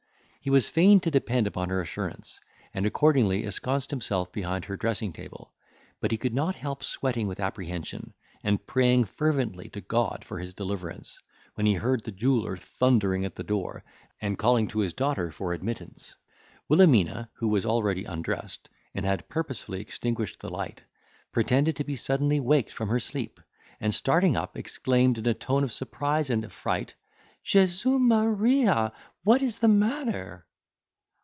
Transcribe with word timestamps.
He 0.43 0.49
was 0.49 0.69
fain 0.71 0.99
to 1.01 1.11
depend 1.11 1.45
upon 1.45 1.69
her 1.69 1.81
assurance, 1.81 2.39
and 2.73 2.83
accordingly 2.87 3.43
ensconced 3.43 3.91
himself 3.91 4.31
behind 4.31 4.65
her 4.65 4.75
dressing 4.75 5.13
table; 5.13 5.53
but 5.99 6.09
he 6.09 6.17
could 6.17 6.33
not 6.33 6.55
help 6.55 6.83
sweating 6.83 7.27
with 7.27 7.39
apprehension, 7.39 8.15
and 8.43 8.65
praying 8.65 9.03
fervently 9.05 9.69
to 9.69 9.81
God 9.81 10.25
for 10.25 10.39
his 10.39 10.55
deliverance, 10.55 11.19
when 11.53 11.67
he 11.67 11.75
heard 11.75 12.03
the 12.03 12.11
jeweller 12.11 12.57
thundering 12.57 13.23
at 13.23 13.35
the 13.35 13.43
door, 13.43 13.83
and 14.19 14.35
calling 14.39 14.67
to 14.69 14.79
his 14.79 14.93
daughter 14.95 15.31
for 15.31 15.53
admittance. 15.53 16.15
Wilhelmina, 16.67 17.29
who 17.35 17.47
was 17.47 17.63
already 17.63 18.05
undressed, 18.05 18.67
and 18.95 19.05
had 19.05 19.29
purposely 19.29 19.79
extinguished 19.79 20.39
the 20.39 20.49
light, 20.49 20.81
pretended 21.31 21.75
to 21.75 21.83
be 21.83 21.95
suddenly 21.95 22.39
waked 22.39 22.71
from 22.71 22.89
her 22.89 22.99
sleep, 22.99 23.39
and 23.79 23.93
starting 23.93 24.35
up, 24.35 24.57
exclaimed 24.57 25.19
in 25.19 25.27
a 25.27 25.35
tone 25.35 25.63
of 25.63 25.71
surprise 25.71 26.31
and 26.31 26.43
affright, 26.43 26.95
"Jesu, 27.43 27.97
Maria! 27.97 28.93
what 29.23 29.41
is 29.41 29.59
the 29.59 29.67
matter?" 29.67 30.45